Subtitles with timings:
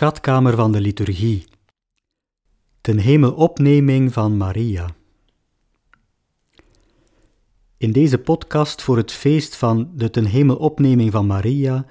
[0.00, 1.44] schatkamer van de liturgie.
[2.80, 4.94] Ten hemelopneming van Maria.
[7.76, 11.86] In deze podcast voor het feest van de ten hemelopneming van Maria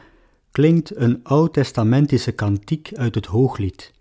[0.52, 3.92] klinkt een oud-testamentische kantiek uit het Hooglied.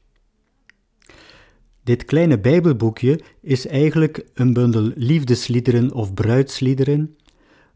[1.83, 7.17] Dit kleine Bijbelboekje is eigenlijk een bundel liefdesliederen of bruidsliederen,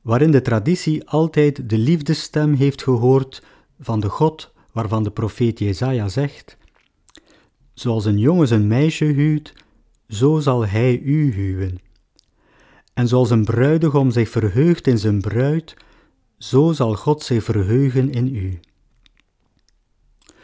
[0.02, 3.42] waarin de traditie altijd de liefdesstem heeft gehoord
[3.80, 6.56] van de God waarvan de profeet Jezaja zegt:
[7.74, 9.52] Zoals een jongen zijn meisje huwt,
[10.08, 11.78] zo zal hij u huwen.
[12.94, 15.76] En zoals een bruidegom zich verheugt in zijn bruid,
[16.38, 18.60] zo zal God zich verheugen in u.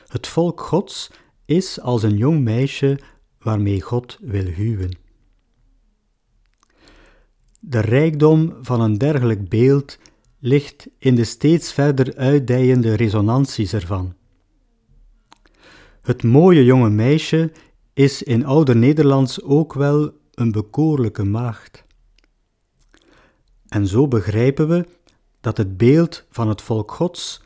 [0.07, 1.11] Het volk Gods
[1.45, 2.99] is als een jong meisje
[3.39, 4.99] waarmee God wil huwen.
[7.61, 9.99] De rijkdom van een dergelijk beeld
[10.39, 14.15] ligt in de steeds verder uitdijende resonanties ervan.
[16.09, 17.53] Het mooie jonge meisje
[17.95, 21.85] is in ouder Nederlands ook wel een bekoorlijke maagd.
[23.69, 24.87] En zo begrijpen we
[25.41, 27.43] dat het beeld van het volk Gods,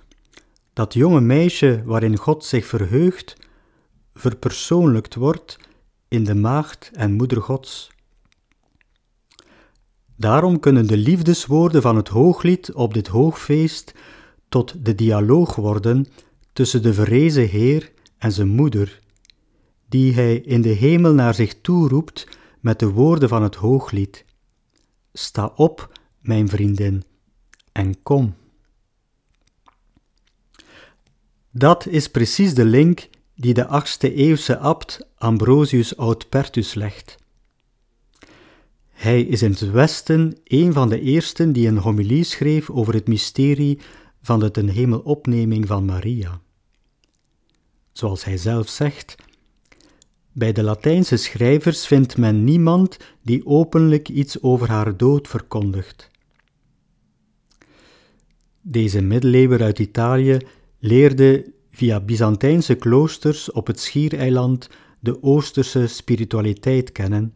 [0.73, 3.37] dat jonge meisje waarin God zich verheugt,
[4.15, 5.59] verpersoonlijkt wordt
[6.09, 7.91] in de maagd en moeder Gods.
[10.17, 13.95] Daarom kunnen de liefdeswoorden van het hooglied op dit hoogfeest
[14.49, 16.07] tot de dialoog worden
[16.53, 17.93] tussen de verrezen Heer
[18.23, 19.01] en zijn moeder,
[19.89, 22.29] die hij in de hemel naar zich toe roept
[22.61, 24.25] met de woorden van het hooglied.
[25.13, 27.05] Sta op, mijn vriendin,
[27.73, 28.35] en kom.
[31.51, 37.17] Dat is precies de link die de 8e eeuwse abt Ambrosius Autpertus legt.
[38.89, 43.09] Hij is in het Westen een van de eersten die een homilie schreef over het
[43.09, 43.79] mysterie
[44.23, 46.41] van de ten hemelopneming van Maria
[47.93, 49.15] zoals hij zelf zegt.
[50.33, 56.11] Bij de Latijnse schrijvers vindt men niemand die openlijk iets over haar dood verkondigt.
[58.61, 60.39] Deze middeleeuwer uit Italië
[60.79, 64.69] leerde via Byzantijnse kloosters op het Schiereiland
[65.01, 67.35] de Oosterse spiritualiteit kennen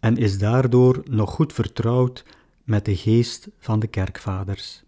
[0.00, 2.24] en is daardoor nog goed vertrouwd
[2.64, 4.82] met de geest van de kerkvaders.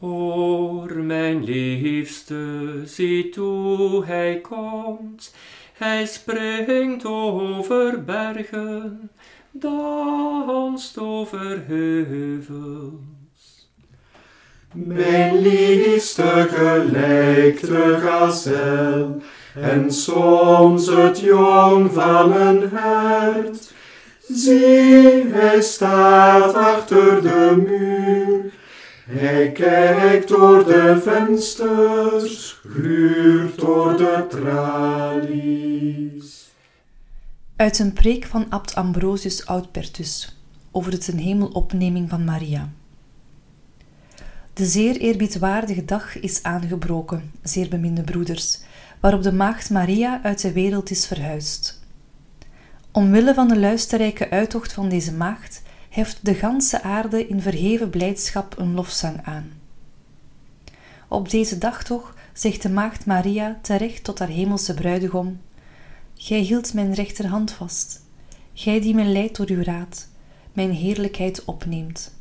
[0.00, 5.34] Hoor, mijn liefste, zie toe, hij komt.
[5.72, 9.10] Hij springt over bergen,
[9.50, 13.00] danst over heuvels.
[14.72, 19.22] Mijn liefste gelijkt de gazel,
[19.54, 23.72] en soms het jong van een hert.
[24.28, 28.58] Zie, hij staat achter de muur,
[29.04, 35.70] hij kijkt door de vensters, gluurt door de tralies.
[37.56, 40.36] Uit een preek van abt Ambrosius Autpertus
[40.70, 42.68] over het ten hemelopneming van Maria.
[44.52, 48.60] De zeer eerbiedwaardige dag is aangebroken, zeer beminde broeders,
[49.00, 51.80] waarop de maagd Maria uit de wereld is verhuisd.
[52.92, 58.58] Omwille van de luisterrijke uittocht van deze maagd heft de ganse aarde in verheven blijdschap
[58.58, 59.52] een lofzang aan.
[61.08, 65.40] Op deze dag toch zegt de maagd Maria terecht tot haar hemelse bruidegom:
[66.14, 68.04] Gij hield mijn rechterhand vast,
[68.52, 70.08] gij die mij leidt door uw raad,
[70.52, 72.14] mijn heerlijkheid opneemt.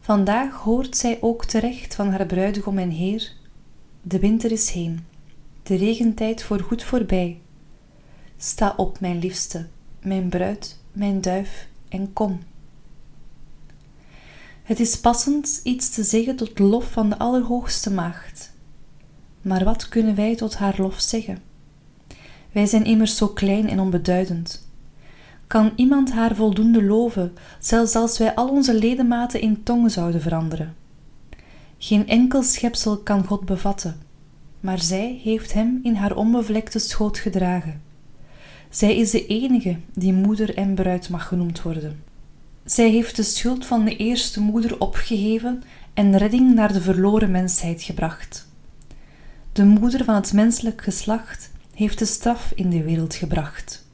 [0.00, 3.32] Vandaag hoort zij ook terecht van haar bruidegom en heer:
[4.02, 5.06] De winter is heen,
[5.62, 7.40] de regentijd voorgoed voorbij.
[8.36, 9.66] Sta op, mijn liefste,
[10.02, 12.40] mijn bruid, mijn duif, en kom.
[14.62, 18.52] Het is passend iets te zeggen tot lof van de Allerhoogste Maagd.
[19.42, 21.38] Maar wat kunnen wij tot haar lof zeggen?
[22.52, 24.68] Wij zijn immers zo klein en onbeduidend.
[25.46, 30.74] Kan iemand haar voldoende loven, zelfs als wij al onze ledematen in tongen zouden veranderen?
[31.78, 34.00] Geen enkel schepsel kan God bevatten,
[34.60, 37.82] maar zij heeft hem in haar onbevlekte schoot gedragen.
[38.74, 42.02] Zij is de enige die moeder en bruid mag genoemd worden.
[42.64, 45.62] Zij heeft de schuld van de eerste moeder opgeheven
[45.92, 48.48] en redding naar de verloren mensheid gebracht.
[49.52, 53.86] De moeder van het menselijk geslacht heeft de straf in de wereld gebracht.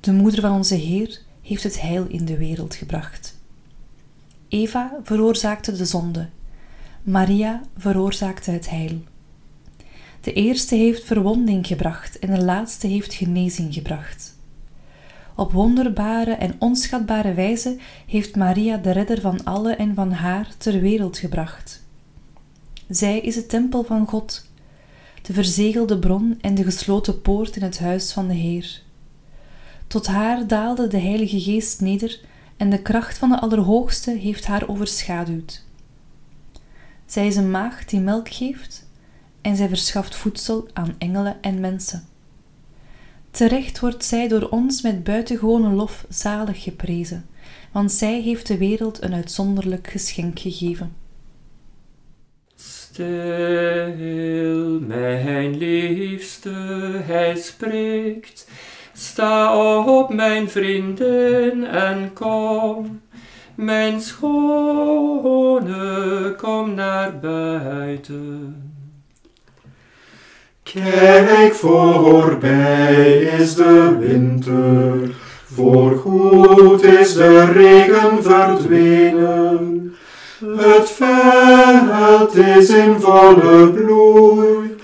[0.00, 3.36] De moeder van onze Heer heeft het heil in de wereld gebracht.
[4.48, 6.28] Eva veroorzaakte de zonde,
[7.02, 9.02] Maria veroorzaakte het heil.
[10.20, 14.38] De eerste heeft verwonding gebracht en de laatste heeft genezing gebracht.
[15.36, 17.76] Op wonderbare en onschatbare wijze
[18.06, 21.82] heeft Maria de redder van alle en van haar ter wereld gebracht.
[22.88, 24.46] Zij is de tempel van God,
[25.22, 28.82] de verzegelde bron en de gesloten poort in het huis van de Heer.
[29.86, 32.20] Tot haar daalde de Heilige Geest neder
[32.56, 35.64] en de kracht van de Allerhoogste heeft haar overschaduwd.
[37.06, 38.88] Zij is een maagd die melk geeft
[39.42, 42.04] en zij verschaft voedsel aan engelen en mensen.
[43.30, 47.26] Terecht wordt zij door ons met buitengewone lof zalig geprezen,
[47.72, 50.92] want zij heeft de wereld een uitzonderlijk geschenk gegeven.
[52.54, 53.10] Stil,
[54.80, 56.50] mijn liefste,
[57.04, 58.48] hij spreekt.
[58.92, 63.00] Sta op, mijn vriendin, en kom.
[63.54, 65.64] Mijn schone,
[66.36, 68.69] kom naar buiten.
[70.74, 75.14] Kijk, voorbij is de winter,
[75.54, 79.94] voorgoed is de regen verdwenen.
[80.44, 84.76] Het veld is in volle bloei,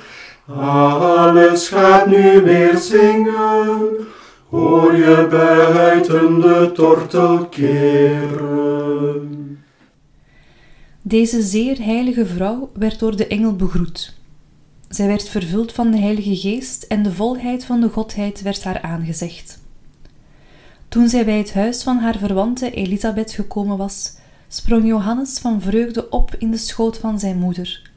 [0.56, 3.80] alles gaat nu weer zingen.
[4.48, 9.36] Hoor je buiten de tortel keren.
[11.02, 14.14] Deze zeer heilige vrouw werd door de engel begroet.
[14.88, 18.82] Zij werd vervuld van de Heilige Geest en de volheid van de Godheid werd haar
[18.82, 19.58] aangezegd.
[20.88, 24.12] Toen zij bij het huis van haar verwante Elisabeth gekomen was,
[24.48, 27.90] sprong Johannes van vreugde op in de schoot van zijn moeder.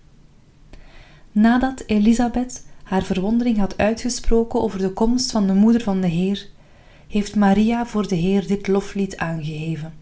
[1.31, 6.47] Nadat Elisabeth haar verwondering had uitgesproken over de komst van de moeder van de Heer,
[7.07, 9.93] heeft Maria voor de Heer dit loflied aangeheven.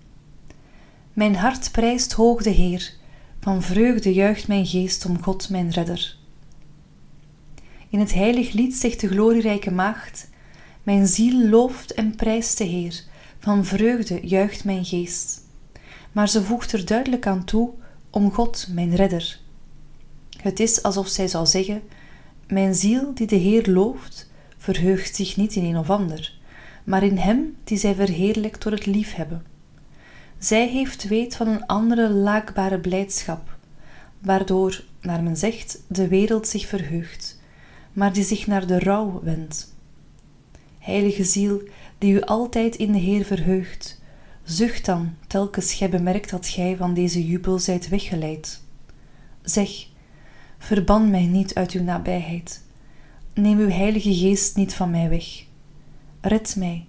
[1.14, 2.94] Mijn hart prijst hoog de Heer,
[3.40, 6.18] van vreugde juicht mijn geest om God mijn redder.
[7.90, 10.30] In het heilig lied zegt de glorierijke maagd:
[10.84, 13.04] Mijn ziel looft en prijst de Heer,
[13.40, 15.42] van vreugde juicht mijn geest.
[16.12, 17.70] Maar ze voegt er duidelijk aan toe:
[18.10, 19.40] om God, mijn redder.
[20.42, 21.82] Het is alsof zij zou zeggen:
[22.48, 26.34] Mijn ziel die de Heer looft, verheugt zich niet in een of ander,
[26.84, 29.46] maar in Hem die zij verheerlijkt door het liefhebben.
[30.38, 33.58] Zij heeft weet van een andere laakbare blijdschap,
[34.20, 37.37] waardoor, naar men zegt, de wereld zich verheugt
[37.98, 39.76] maar die zich naar de rouw wendt.
[40.80, 41.62] Heilige ziel,
[41.98, 44.02] die u altijd in de Heer verheugt,
[44.44, 48.62] zucht dan telkens gij bemerkt dat gij van deze jubel zijt weggeleid.
[49.42, 49.70] Zeg,
[50.58, 52.64] verban mij niet uit uw nabijheid.
[53.34, 55.44] Neem uw Heilige Geest niet van mij weg.
[56.22, 56.86] Red mij,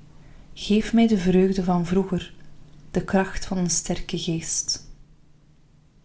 [0.55, 2.35] geef mij de vreugde van vroeger,
[2.91, 4.88] de kracht van een sterke geest.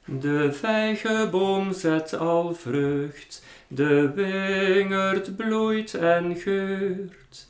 [0.05, 7.47] De vijgenboom zet al vrucht, de wingerd bloeit en geurt.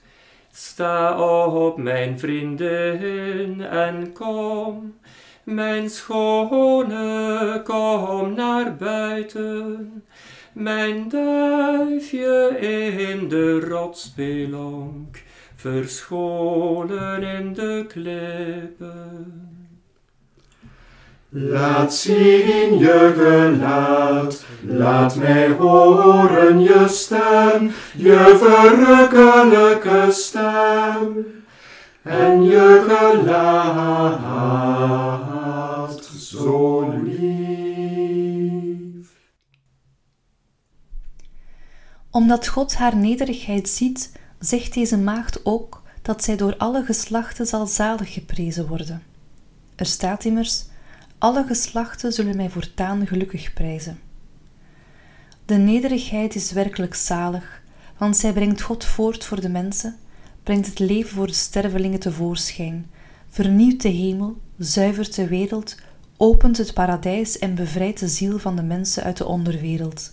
[0.52, 4.96] Sta op, mijn vriendin, en kom,
[5.44, 10.04] mijn schone, kom naar buiten.
[10.54, 15.22] Mijn duifje in de rotsspelonk,
[15.56, 19.53] verscholen in de klippen.
[21.36, 31.26] Laat zien je gelaat, laat mij horen je stem, je verrukkelijke stem.
[32.02, 33.66] En je gelaat
[36.06, 38.34] zo lief.
[42.12, 47.68] Omdat God haar nederigheid ziet, zegt deze maagd ook dat zij door alle geslachten zal
[47.68, 49.04] zalig geprezen worden.
[49.76, 50.72] Er staat immers
[51.24, 54.00] alle geslachten zullen mij voortaan gelukkig prijzen.
[55.46, 57.62] De nederigheid is werkelijk zalig,
[57.98, 59.96] want zij brengt God voort voor de mensen,
[60.44, 62.92] brengt het leven voor de stervelingen tevoorschijn,
[63.30, 65.76] vernieuwt de hemel, zuivert de wereld,
[66.18, 70.10] opent het paradijs en bevrijdt de ziel van de mensen uit de onderwereld.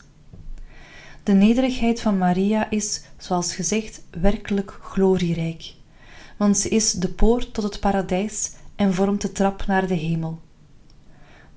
[1.22, 5.74] De nederigheid van Maria is, zoals gezegd, werkelijk glorierijk,
[6.36, 10.40] want ze is de poort tot het paradijs en vormt de trap naar de hemel.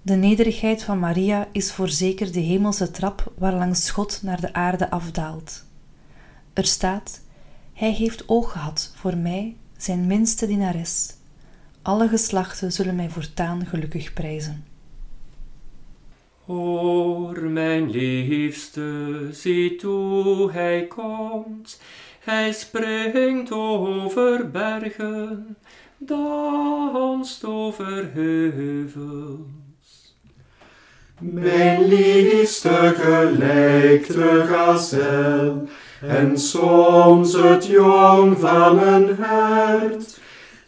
[0.06, 5.66] De nederigheid van Maria is voorzeker de hemelse trap waarlangs God naar de aarde afdaalt.
[6.54, 7.22] Er staat:
[7.74, 11.14] Hij heeft oog gehad voor mij, zijn minste dienares.
[11.82, 14.66] Alle geslachten zullen mij voortaan gelukkig prijzen.
[16.46, 21.82] Hoor, mijn liefste, zie toe, hij komt.
[22.20, 25.58] Hij springt over bergen,
[25.98, 29.63] danst over heuvels.
[31.32, 35.68] Mijn liefste gelijkt de gazel,
[36.02, 40.20] en soms het jong van een hert.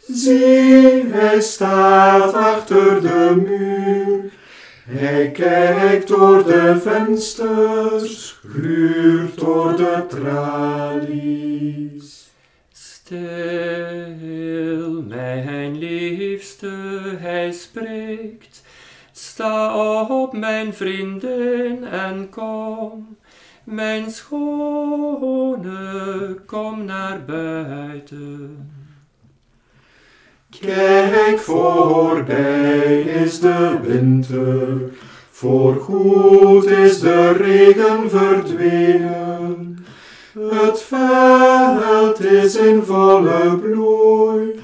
[0.08, 4.30] Zie, hij staat achter de muur.
[4.88, 11.44] Hij kijkt door de vensters, gluurt door de tralies.
[12.72, 13.22] Stil,
[15.08, 16.72] mijn liefste,
[17.18, 18.55] hij spreekt.
[19.36, 19.76] Sta
[20.08, 23.16] op, mijn vriendin, en kom.
[23.64, 25.68] Mijn schone,
[26.46, 28.70] kom naar buiten.
[30.60, 34.90] Kijk, voorbij is de winter,
[35.30, 39.84] voorgoed is de regen verdwenen.
[40.38, 44.60] Het veld is in volle bloei,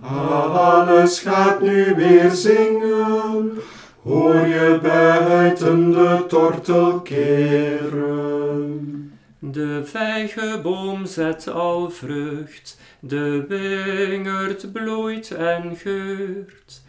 [0.00, 3.58] alles gaat nu weer zingen.
[4.06, 8.72] Hoor je buiten de tortel keren.
[9.38, 16.82] De vijgenboom zet al vrucht, de wingerd bloeit en geurt.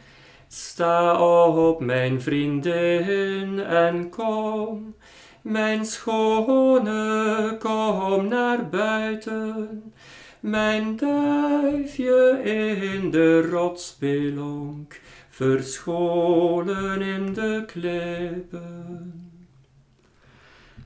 [0.48, 4.96] Sta op, mijn vriendin, en kom,
[5.42, 9.94] mijn schone, kom naar buiten.
[10.40, 15.00] Mijn duifje in de rotsspelonk,
[15.38, 19.14] verscholen in de klippen.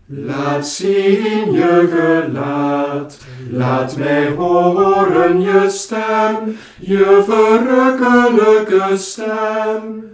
[0.06, 3.20] Laat zien je gelaat,
[3.52, 10.10] laat mij horen je stem, je verrukkelijke stem.